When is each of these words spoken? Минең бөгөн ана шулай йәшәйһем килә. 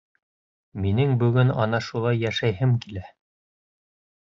Минең 0.85 1.13
бөгөн 1.25 1.53
ана 1.65 1.81
шулай 1.89 2.21
йәшәйһем 2.25 2.75
килә. 2.87 3.07